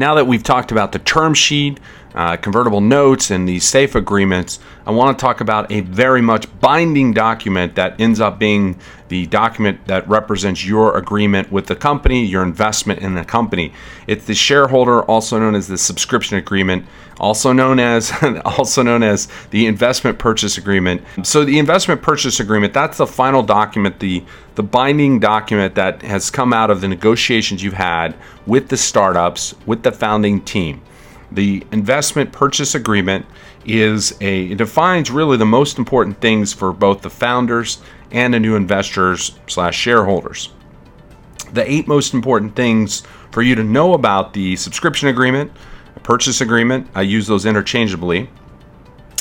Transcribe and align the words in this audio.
Now 0.00 0.14
that 0.14 0.26
we've 0.26 0.42
talked 0.42 0.72
about 0.72 0.92
the 0.92 0.98
term 0.98 1.34
sheet, 1.34 1.78
uh, 2.14 2.38
convertible 2.38 2.80
notes, 2.80 3.30
and 3.30 3.46
these 3.46 3.64
safe 3.64 3.94
agreements, 3.94 4.58
I 4.86 4.92
want 4.92 5.18
to 5.18 5.20
talk 5.20 5.42
about 5.42 5.70
a 5.70 5.82
very 5.82 6.22
much 6.22 6.46
binding 6.58 7.12
document 7.12 7.74
that 7.74 8.00
ends 8.00 8.18
up 8.18 8.38
being 8.38 8.80
the 9.08 9.26
document 9.26 9.86
that 9.88 10.08
represents 10.08 10.64
your 10.64 10.96
agreement 10.96 11.52
with 11.52 11.66
the 11.66 11.76
company, 11.76 12.24
your 12.24 12.42
investment 12.42 13.00
in 13.00 13.14
the 13.14 13.26
company. 13.26 13.74
It's 14.06 14.24
the 14.24 14.34
shareholder, 14.34 15.02
also 15.02 15.38
known 15.38 15.54
as 15.54 15.68
the 15.68 15.76
subscription 15.76 16.38
agreement, 16.38 16.86
also 17.18 17.52
known 17.52 17.78
as 17.78 18.10
also 18.46 18.82
known 18.82 19.02
as 19.02 19.28
the 19.50 19.66
investment 19.66 20.18
purchase 20.18 20.56
agreement. 20.56 21.02
So 21.24 21.44
the 21.44 21.58
investment 21.58 22.00
purchase 22.00 22.40
agreement, 22.40 22.72
that's 22.72 22.96
the 22.96 23.06
final 23.06 23.42
document, 23.42 24.00
the 24.00 24.24
the 24.54 24.62
binding 24.62 25.20
document 25.20 25.74
that 25.74 26.02
has 26.02 26.30
come 26.30 26.52
out 26.52 26.70
of 26.70 26.80
the 26.80 26.88
negotiations 26.88 27.62
you've 27.62 27.74
had 27.74 28.14
with 28.46 28.68
the 28.68 28.76
startups, 28.76 29.54
with 29.66 29.82
the 29.82 29.92
founding 29.92 30.40
team. 30.40 30.82
The 31.32 31.64
investment 31.70 32.32
purchase 32.32 32.74
agreement 32.74 33.26
is 33.64 34.16
a 34.20 34.46
it 34.46 34.58
defines 34.58 35.10
really 35.10 35.36
the 35.36 35.46
most 35.46 35.78
important 35.78 36.20
things 36.20 36.52
for 36.52 36.72
both 36.72 37.02
the 37.02 37.10
founders 37.10 37.80
and 38.10 38.34
the 38.34 38.40
new 38.40 38.56
investors 38.56 39.38
slash 39.46 39.76
shareholders. 39.76 40.50
The 41.52 41.70
eight 41.70 41.86
most 41.86 42.14
important 42.14 42.56
things 42.56 43.02
for 43.30 43.42
you 43.42 43.54
to 43.54 43.62
know 43.62 43.94
about 43.94 44.32
the 44.32 44.56
subscription 44.56 45.08
agreement, 45.08 45.52
purchase 46.02 46.40
agreement, 46.40 46.88
I 46.94 47.02
use 47.02 47.26
those 47.26 47.46
interchangeably, 47.46 48.28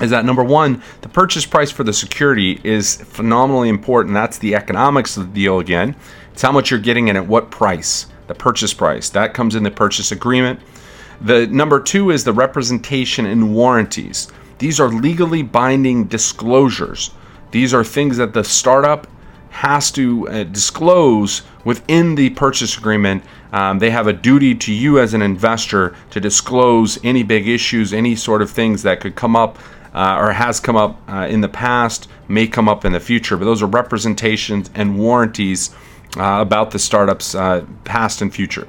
is 0.00 0.10
that 0.10 0.24
number 0.24 0.42
one, 0.42 0.82
the 1.02 1.08
purchase 1.08 1.46
price 1.46 1.70
for 1.70 1.84
the 1.84 1.92
security 1.92 2.60
is 2.64 2.96
phenomenally 2.96 3.68
important. 3.68 4.14
That's 4.14 4.38
the 4.38 4.54
economics 4.54 5.16
of 5.16 5.28
the 5.28 5.34
deal 5.34 5.60
again. 5.60 5.94
It's 6.32 6.42
how 6.42 6.52
much 6.52 6.70
you're 6.70 6.80
getting 6.80 7.08
and 7.08 7.16
at 7.16 7.26
what 7.26 7.50
price, 7.50 8.06
the 8.26 8.34
purchase 8.34 8.74
price. 8.74 9.08
That 9.10 9.34
comes 9.34 9.54
in 9.54 9.62
the 9.62 9.70
purchase 9.70 10.10
agreement. 10.10 10.60
The 11.20 11.46
number 11.46 11.80
two 11.80 12.10
is 12.10 12.24
the 12.24 12.32
representation 12.32 13.26
and 13.26 13.54
warranties. 13.54 14.28
These 14.58 14.80
are 14.80 14.88
legally 14.88 15.42
binding 15.42 16.04
disclosures. 16.04 17.10
These 17.50 17.72
are 17.72 17.84
things 17.84 18.16
that 18.16 18.32
the 18.32 18.42
startup 18.42 19.06
has 19.50 19.92
to 19.92 20.28
uh, 20.28 20.42
disclose 20.44 21.42
within 21.64 22.16
the 22.16 22.30
purchase 22.30 22.76
agreement. 22.76 23.22
Um, 23.52 23.78
they 23.78 23.90
have 23.90 24.08
a 24.08 24.12
duty 24.12 24.52
to 24.56 24.72
you 24.72 24.98
as 24.98 25.14
an 25.14 25.22
investor 25.22 25.94
to 26.10 26.20
disclose 26.20 26.98
any 27.04 27.22
big 27.22 27.46
issues, 27.46 27.92
any 27.92 28.16
sort 28.16 28.42
of 28.42 28.50
things 28.50 28.82
that 28.82 29.00
could 29.00 29.14
come 29.14 29.36
up 29.36 29.58
uh, 29.94 30.16
or 30.18 30.32
has 30.32 30.60
come 30.60 30.76
up 30.76 31.00
uh, 31.08 31.26
in 31.30 31.40
the 31.40 31.48
past, 31.48 32.08
may 32.28 32.46
come 32.46 32.68
up 32.68 32.84
in 32.84 32.92
the 32.92 33.00
future. 33.00 33.36
But 33.36 33.44
those 33.44 33.62
are 33.62 33.66
representations 33.66 34.70
and 34.74 34.98
warranties 34.98 35.74
uh, 36.16 36.38
about 36.40 36.70
the 36.72 36.78
startup's 36.78 37.34
uh, 37.34 37.64
past 37.84 38.20
and 38.20 38.34
future. 38.34 38.68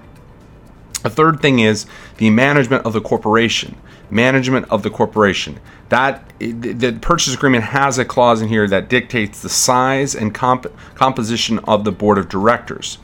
The 1.03 1.09
third 1.09 1.39
thing 1.39 1.59
is 1.59 1.85
the 2.17 2.29
management 2.29 2.85
of 2.85 2.93
the 2.93 3.01
corporation. 3.01 3.75
Management 4.09 4.67
of 4.69 4.83
the 4.83 4.89
corporation. 4.89 5.59
That 5.89 6.31
the 6.39 6.97
purchase 7.01 7.33
agreement 7.33 7.63
has 7.65 7.97
a 7.97 8.05
clause 8.05 8.41
in 8.41 8.49
here 8.49 8.67
that 8.67 8.89
dictates 8.89 9.41
the 9.41 9.49
size 9.49 10.15
and 10.15 10.33
comp- 10.33 10.71
composition 10.95 11.59
of 11.59 11.83
the 11.83 11.91
board 11.91 12.17
of 12.17 12.29
directors. 12.29 12.97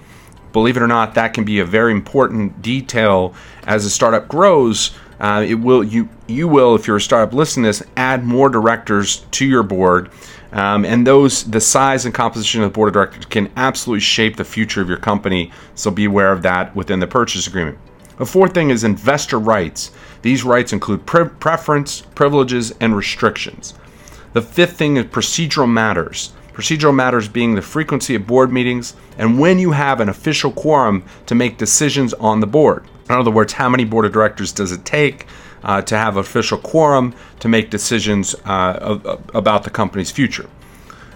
Believe 0.51 0.77
it 0.77 0.83
or 0.83 0.87
not, 0.87 1.15
that 1.15 1.33
can 1.33 1.43
be 1.43 1.59
a 1.59 1.65
very 1.65 1.91
important 1.91 2.61
detail 2.61 3.33
as 3.63 3.85
a 3.85 3.89
startup 3.89 4.27
grows. 4.27 4.91
Uh, 5.21 5.45
it 5.47 5.55
will 5.55 5.83
you 5.83 6.09
you 6.27 6.47
will 6.47 6.75
if 6.75 6.87
you're 6.87 6.97
a 6.97 7.01
startup 7.01 7.33
listening 7.33 7.63
to 7.63 7.69
this 7.69 7.87
add 7.95 8.25
more 8.25 8.49
directors 8.49 9.19
to 9.31 9.45
your 9.45 9.63
board 9.63 10.09
um, 10.51 10.83
and 10.83 11.07
those, 11.07 11.43
the 11.45 11.61
size 11.61 12.05
and 12.05 12.13
composition 12.13 12.61
of 12.61 12.71
the 12.71 12.73
board 12.73 12.89
of 12.89 12.93
directors 12.93 13.25
can 13.25 13.49
absolutely 13.55 14.01
shape 14.01 14.35
the 14.35 14.43
future 14.43 14.81
of 14.81 14.89
your 14.89 14.97
company. 14.97 15.51
So 15.75 15.91
be 15.91 16.05
aware 16.05 16.31
of 16.31 16.41
that 16.41 16.75
within 16.75 16.99
the 16.99 17.07
purchase 17.07 17.47
agreement. 17.47 17.77
The 18.17 18.25
fourth 18.25 18.53
thing 18.53 18.69
is 18.69 18.83
investor 18.83 19.39
rights. 19.39 19.91
These 20.21 20.43
rights 20.43 20.73
include 20.73 21.05
pre- 21.05 21.29
preference, 21.29 22.01
privileges, 22.01 22.73
and 22.79 22.95
restrictions. 22.95 23.73
The 24.33 24.41
fifth 24.41 24.77
thing 24.77 24.97
is 24.97 25.05
procedural 25.05 25.71
matters. 25.71 26.33
Procedural 26.53 26.93
matters 26.93 27.29
being 27.29 27.55
the 27.55 27.61
frequency 27.61 28.15
of 28.15 28.27
board 28.27 28.51
meetings 28.51 28.93
and 29.17 29.39
when 29.39 29.57
you 29.57 29.71
have 29.71 30.01
an 30.01 30.09
official 30.09 30.51
quorum 30.51 31.03
to 31.25 31.33
make 31.33 31.57
decisions 31.57 32.13
on 32.15 32.41
the 32.41 32.47
board. 32.47 32.85
In 33.11 33.19
other 33.19 33.31
words, 33.31 33.53
how 33.53 33.69
many 33.69 33.83
board 33.83 34.05
of 34.05 34.13
directors 34.13 34.51
does 34.51 34.71
it 34.71 34.85
take 34.85 35.27
uh, 35.63 35.81
to 35.83 35.97
have 35.97 36.17
official 36.17 36.57
quorum 36.57 37.13
to 37.39 37.47
make 37.47 37.69
decisions 37.69 38.35
uh, 38.45 38.77
of, 38.81 39.29
about 39.33 39.63
the 39.63 39.69
company's 39.69 40.11
future. 40.11 40.49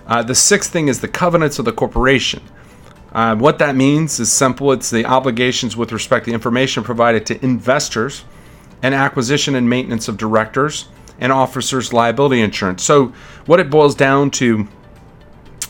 Uh, 0.08 0.22
the 0.22 0.36
sixth 0.36 0.72
thing 0.72 0.88
is 0.88 1.02
the 1.02 1.08
covenants 1.08 1.58
of 1.58 1.66
the 1.66 1.72
corporation. 1.72 2.42
Uh, 3.12 3.36
what 3.36 3.60
that 3.60 3.76
means 3.76 4.20
is 4.20 4.32
simple 4.32 4.72
it's 4.72 4.90
the 4.90 5.06
obligations 5.06 5.76
with 5.78 5.92
respect 5.92 6.26
to 6.26 6.32
information 6.32 6.84
provided 6.84 7.26
to 7.26 7.44
investors 7.44 8.26
and 8.84 8.94
acquisition 8.94 9.56
and 9.56 9.70
maintenance 9.70 10.08
of 10.08 10.18
directors 10.18 10.90
and 11.20 11.32
officers' 11.32 11.94
liability 11.94 12.42
insurance. 12.42 12.84
So, 12.84 13.14
what 13.46 13.60
it 13.62 13.70
boils 13.70 13.96
down 13.96 14.32
to 14.32 14.68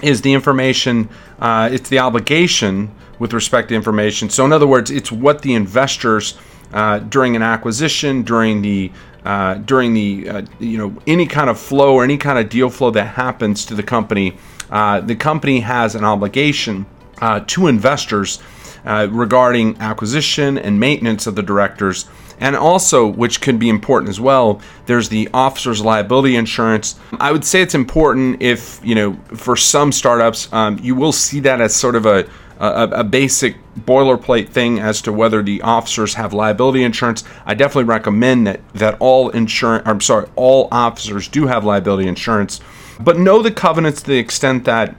is 0.01 0.21
the 0.21 0.33
information, 0.33 1.07
uh, 1.39 1.69
it's 1.71 1.87
the 1.87 1.99
obligation 1.99 2.93
with 3.19 3.33
respect 3.33 3.69
to 3.69 3.75
information. 3.75 4.29
So, 4.29 4.45
in 4.45 4.53
other 4.53 4.67
words, 4.67 4.91
it's 4.91 5.11
what 5.11 5.41
the 5.41 5.53
investors 5.53 6.37
uh, 6.73 6.99
during 6.99 7.35
an 7.35 7.41
acquisition, 7.41 8.23
during 8.23 8.61
the 8.61 8.91
uh, 9.23 9.55
during 9.55 9.93
the 9.93 10.29
uh, 10.29 10.41
you 10.59 10.77
know 10.77 10.95
any 11.07 11.25
kind 11.25 11.49
of 11.49 11.59
flow 11.59 11.95
or 11.95 12.03
any 12.03 12.17
kind 12.17 12.37
of 12.37 12.49
deal 12.49 12.69
flow 12.69 12.91
that 12.91 13.05
happens 13.05 13.65
to 13.65 13.75
the 13.75 13.83
company, 13.83 14.37
uh, 14.69 14.99
the 15.01 15.15
company 15.15 15.61
has 15.61 15.95
an 15.95 16.03
obligation 16.03 16.85
uh, 17.21 17.39
to 17.47 17.67
investors 17.67 18.39
regarding 18.85 19.75
acquisition 19.79 20.59
and 20.59 20.79
maintenance 20.79 21.25
of 21.25 21.35
the 21.35 21.41
directors. 21.41 22.05
And 22.39 22.55
also, 22.55 23.07
which 23.07 23.41
could 23.41 23.57
be 23.57 23.69
important 23.69 24.09
as 24.09 24.19
well, 24.19 24.61
there's 24.85 25.09
the 25.09 25.29
officer's 25.33 25.81
liability 25.81 26.35
insurance. 26.35 26.99
I 27.19 27.31
would 27.31 27.45
say 27.45 27.61
it's 27.61 27.73
important 27.73 28.41
if, 28.41 28.79
you 28.83 28.93
know, 28.93 29.13
for 29.33 29.55
some 29.55 29.91
startups, 29.91 30.51
um, 30.53 30.77
you 30.83 30.93
will 30.95 31.13
see 31.13 31.39
that 31.41 31.61
as 31.61 31.75
sort 31.75 31.95
of 31.95 32.05
a 32.05 32.27
a, 32.59 32.89
a, 32.99 33.03
basic 33.03 33.57
boilerplate 33.79 34.49
thing 34.49 34.79
as 34.79 35.01
to 35.01 35.11
whether 35.11 35.43
the 35.43 35.61
officers 35.61 36.13
have 36.15 36.33
liability 36.33 36.83
insurance. 36.83 37.23
I 37.45 37.53
definitely 37.53 37.85
recommend 37.85 38.47
that 38.47 38.61
that 38.73 38.97
all 38.99 39.29
insurance. 39.29 39.83
I'm 39.85 40.01
sorry, 40.01 40.27
all 40.35 40.67
officers 40.71 41.27
do 41.27 41.47
have 41.47 41.65
liability 41.65 42.07
insurance, 42.07 42.61
but 42.99 43.17
know 43.17 43.41
the 43.41 43.51
covenants 43.51 44.01
to 44.03 44.07
the 44.07 44.17
extent 44.17 44.65
that 44.65 44.95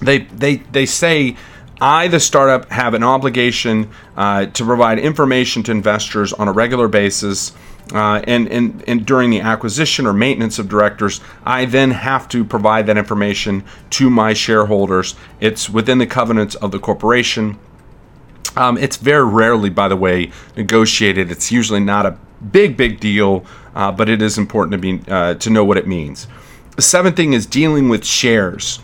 they 0.00 0.18
they 0.18 0.56
they 0.56 0.86
say. 0.86 1.36
I, 1.80 2.08
the 2.08 2.18
startup, 2.18 2.68
have 2.70 2.94
an 2.94 3.04
obligation 3.04 3.90
uh, 4.16 4.46
to 4.46 4.64
provide 4.64 4.98
information 4.98 5.62
to 5.62 5.70
investors 5.70 6.32
on 6.32 6.48
a 6.48 6.52
regular 6.52 6.88
basis 6.88 7.52
uh, 7.92 8.22
and, 8.26 8.48
and, 8.48 8.84
and 8.86 9.06
during 9.06 9.30
the 9.30 9.40
acquisition 9.40 10.06
or 10.06 10.12
maintenance 10.12 10.58
of 10.58 10.68
directors, 10.68 11.20
I 11.44 11.64
then 11.64 11.90
have 11.90 12.28
to 12.28 12.44
provide 12.44 12.86
that 12.86 12.98
information 12.98 13.64
to 13.90 14.10
my 14.10 14.34
shareholders. 14.34 15.14
It's 15.40 15.70
within 15.70 15.98
the 15.98 16.06
covenants 16.06 16.54
of 16.56 16.70
the 16.70 16.78
corporation. 16.78 17.58
Um, 18.56 18.76
it's 18.76 18.96
very 18.96 19.24
rarely, 19.24 19.70
by 19.70 19.88
the 19.88 19.96
way, 19.96 20.32
negotiated. 20.56 21.30
It's 21.30 21.50
usually 21.52 21.80
not 21.80 22.06
a 22.06 22.18
big, 22.52 22.76
big 22.76 23.00
deal, 23.00 23.44
uh, 23.74 23.92
but 23.92 24.08
it 24.08 24.20
is 24.20 24.36
important 24.38 24.72
to 24.72 24.78
be 24.78 25.10
uh, 25.10 25.34
to 25.34 25.50
know 25.50 25.64
what 25.64 25.76
it 25.76 25.86
means. 25.86 26.26
The 26.76 26.82
seventh 26.82 27.16
thing 27.16 27.32
is 27.32 27.46
dealing 27.46 27.88
with 27.88 28.04
shares. 28.04 28.80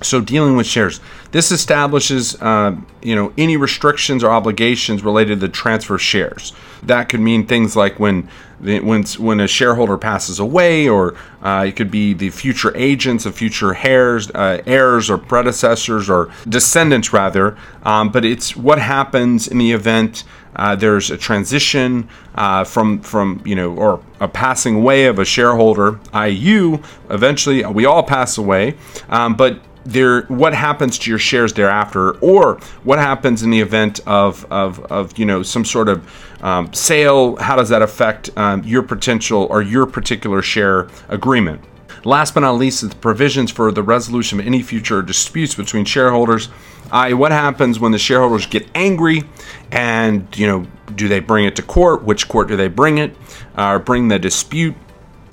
So 0.00 0.20
dealing 0.20 0.56
with 0.56 0.66
shares, 0.66 1.00
this 1.32 1.50
establishes, 1.50 2.40
uh, 2.40 2.76
you 3.02 3.16
know, 3.16 3.32
any 3.36 3.56
restrictions 3.56 4.22
or 4.22 4.30
obligations 4.30 5.02
related 5.02 5.40
to 5.40 5.46
the 5.46 5.52
transfer 5.52 5.96
of 5.96 6.02
shares. 6.02 6.52
That 6.84 7.08
could 7.08 7.20
mean 7.20 7.46
things 7.46 7.74
like 7.74 7.98
when 7.98 8.28
when 8.60 9.02
when 9.04 9.40
a 9.40 9.48
shareholder 9.48 9.98
passes 9.98 10.38
away, 10.38 10.88
or 10.88 11.16
uh, 11.42 11.64
it 11.66 11.74
could 11.74 11.90
be 11.90 12.12
the 12.12 12.30
future 12.30 12.72
agents 12.76 13.26
of 13.26 13.34
future 13.34 13.74
heirs, 13.74 14.30
uh, 14.30 14.62
heirs 14.66 15.10
or 15.10 15.18
predecessors 15.18 16.08
or 16.08 16.30
descendants 16.48 17.12
rather. 17.12 17.56
Um, 17.82 18.10
but 18.10 18.24
it's 18.24 18.56
what 18.56 18.78
happens 18.78 19.48
in 19.48 19.58
the 19.58 19.72
event 19.72 20.22
uh, 20.58 20.74
there's 20.74 21.10
a 21.10 21.16
transition 21.16 22.08
uh, 22.34 22.64
from 22.64 23.00
from 23.00 23.40
you 23.44 23.54
know 23.54 23.74
or 23.74 24.02
a 24.20 24.28
passing 24.28 24.76
away 24.76 25.06
of 25.06 25.18
a 25.18 25.24
shareholder, 25.24 26.00
you. 26.28 26.82
Eventually, 27.10 27.64
we 27.66 27.84
all 27.84 28.02
pass 28.02 28.38
away, 28.38 28.74
um, 29.08 29.36
but 29.36 29.60
there 29.88 30.22
what 30.22 30.52
happens 30.52 30.98
to 30.98 31.10
your 31.10 31.18
shares 31.18 31.54
thereafter 31.54 32.10
or 32.18 32.56
what 32.84 32.98
happens 32.98 33.42
in 33.42 33.50
the 33.50 33.60
event 33.60 34.00
of 34.06 34.44
of, 34.52 34.80
of 34.92 35.16
you 35.18 35.24
know 35.24 35.42
some 35.42 35.64
sort 35.64 35.88
of 35.88 36.06
um, 36.42 36.72
sale? 36.72 37.36
How 37.36 37.56
does 37.56 37.70
that 37.70 37.82
affect 37.82 38.30
um, 38.36 38.62
your 38.64 38.82
potential 38.82 39.46
or 39.50 39.62
your 39.62 39.86
particular 39.86 40.42
share 40.42 40.88
agreement? 41.08 41.62
Last 42.04 42.34
but 42.34 42.40
not 42.40 42.52
least 42.52 42.82
is 42.82 42.90
the 42.90 42.96
provisions 42.96 43.50
for 43.50 43.72
the 43.72 43.82
resolution 43.82 44.38
of 44.38 44.46
any 44.46 44.62
future 44.62 45.02
disputes 45.02 45.54
between 45.54 45.84
shareholders. 45.84 46.48
I, 46.92 47.12
what 47.12 47.32
happens 47.32 47.80
when 47.80 47.92
the 47.92 47.98
shareholders 47.98 48.46
get 48.46 48.66
angry 48.74 49.24
and 49.72 50.26
you 50.36 50.46
know 50.46 50.66
do 50.94 51.08
they 51.08 51.20
bring 51.20 51.46
it 51.46 51.56
to 51.56 51.62
court? 51.62 52.02
Which 52.02 52.28
court 52.28 52.48
do 52.48 52.56
they 52.56 52.68
bring 52.68 52.98
it? 52.98 53.16
Uh, 53.56 53.72
or 53.72 53.78
bring 53.78 54.08
the 54.08 54.18
dispute 54.18 54.74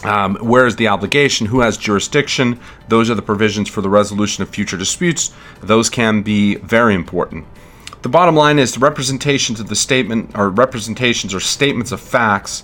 um, 0.05 0.35
where 0.35 0.65
is 0.65 0.75
the 0.75 0.87
obligation? 0.87 1.47
Who 1.47 1.61
has 1.61 1.77
jurisdiction? 1.77 2.59
Those 2.87 3.09
are 3.09 3.15
the 3.15 3.21
provisions 3.21 3.69
for 3.69 3.81
the 3.81 3.89
resolution 3.89 4.43
of 4.43 4.49
future 4.49 4.77
disputes. 4.77 5.33
Those 5.61 5.89
can 5.89 6.21
be 6.21 6.55
very 6.55 6.93
important. 6.93 7.45
The 8.03 8.09
bottom 8.09 8.35
line 8.35 8.59
is 8.59 8.73
the 8.73 8.79
representations 8.79 9.59
of 9.59 9.67
the 9.67 9.75
statement 9.75 10.37
or 10.37 10.49
representations 10.49 11.33
or 11.33 11.39
statements 11.39 11.91
of 11.91 11.99
facts. 11.99 12.63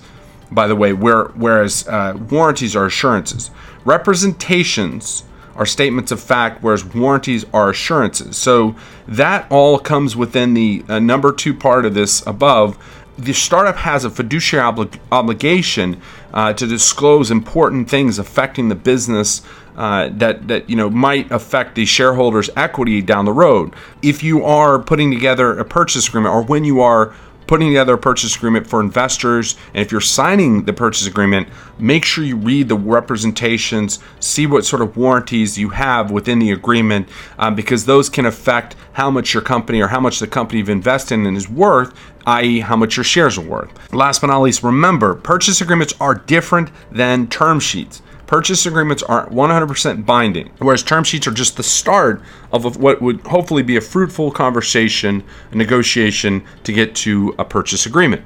By 0.51 0.67
the 0.67 0.75
way, 0.75 0.93
where, 0.93 1.25
whereas 1.29 1.88
uh, 1.88 2.17
warranties 2.29 2.75
are 2.75 2.85
assurances, 2.85 3.49
representations 3.85 5.23
are 5.55 5.65
statements 5.65 6.11
of 6.11 6.19
fact, 6.19 6.61
whereas 6.61 6.83
warranties 6.85 7.45
are 7.53 7.69
assurances. 7.69 8.38
So 8.38 8.75
that 9.07 9.49
all 9.49 9.79
comes 9.79 10.15
within 10.15 10.53
the 10.53 10.83
uh, 10.88 10.99
number 10.99 11.31
two 11.31 11.53
part 11.53 11.85
of 11.85 11.93
this 11.93 12.25
above. 12.27 12.77
The 13.21 13.33
startup 13.33 13.75
has 13.77 14.03
a 14.03 14.09
fiduciary 14.09 14.63
obli- 14.71 15.00
obligation 15.12 16.01
uh, 16.33 16.53
to 16.53 16.65
disclose 16.65 17.29
important 17.29 17.89
things 17.89 18.18
affecting 18.18 18.69
the 18.69 18.75
business 18.75 19.44
uh, 19.77 20.09
that 20.13 20.47
that 20.47 20.69
you 20.69 20.75
know 20.75 20.89
might 20.89 21.31
affect 21.31 21.75
the 21.75 21.85
shareholders' 21.85 22.50
equity 22.56 23.01
down 23.01 23.25
the 23.25 23.31
road. 23.31 23.73
If 24.01 24.23
you 24.23 24.44
are 24.44 24.79
putting 24.79 25.12
together 25.12 25.57
a 25.57 25.63
purchase 25.63 26.07
agreement, 26.07 26.33
or 26.33 26.44
when 26.44 26.63
you 26.63 26.81
are 26.81 27.13
putting 27.51 27.68
together 27.68 27.95
a 27.95 27.98
purchase 27.98 28.33
agreement 28.33 28.65
for 28.65 28.80
investors, 28.80 29.57
and 29.74 29.81
if 29.81 29.92
you're 29.92 30.00
signing 30.00 30.63
the 30.63 30.71
purchase 30.71 31.06
agreement, 31.06 31.45
make 31.77 32.06
sure 32.06 32.24
you 32.24 32.38
read 32.38 32.69
the 32.69 32.77
representations, 32.77 34.00
see 34.21 34.48
what 34.48 34.63
sort 34.63 34.81
of 34.81 34.95
warranties 34.95 35.57
you 35.57 35.68
have 35.68 36.12
within 36.12 36.39
the 36.39 36.50
agreement, 36.50 37.09
um, 37.38 37.53
because 37.53 37.86
those 37.86 38.09
can 38.09 38.25
affect 38.25 38.77
how 38.94 39.12
much 39.12 39.33
your 39.33 39.44
company 39.44 39.81
or 39.81 39.89
how 39.89 40.00
much 40.00 40.19
the 40.21 40.27
company 40.27 40.59
you've 40.59 40.69
invested 40.69 41.15
in 41.15 41.36
is 41.36 41.50
worth, 41.50 41.94
i.e., 42.25 42.62
how 42.62 42.77
much 42.77 42.95
your 42.95 43.03
shares 43.03 43.38
are 43.38 43.42
worth. 43.42 43.94
Last 43.94 44.21
but 44.21 44.27
not 44.27 44.39
least, 44.39 44.63
remember 44.63 45.13
purchase 45.13 45.59
agreements 45.59 45.94
are 46.00 46.15
different 46.15 46.69
than 46.89 47.27
term 47.27 47.59
sheets. 47.59 48.01
Purchase 48.31 48.66
agreements 48.66 49.04
aren't 49.04 49.33
100% 49.33 50.06
binding, 50.06 50.51
whereas 50.60 50.83
term 50.83 51.04
sheets 51.04 51.28
are 51.28 51.31
just 51.31 51.57
the 51.57 51.63
start 51.63 52.22
of 52.54 52.78
what 52.78 53.01
would 53.01 53.19
hopefully 53.28 53.62
be 53.62 53.75
a 53.75 53.81
fruitful 53.81 54.31
conversation, 54.31 55.22
a 55.51 55.56
negotiation 55.57 56.42
to 56.63 56.72
get 56.72 56.95
to 56.95 57.36
a 57.38 57.44
purchase 57.44 57.86
agreement. 57.86 58.24